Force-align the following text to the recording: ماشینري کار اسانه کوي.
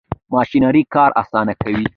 ماشینري 0.33 0.83
کار 0.95 1.09
اسانه 1.21 1.53
کوي. 1.63 1.85